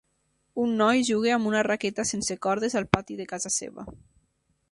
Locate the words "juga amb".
1.09-1.49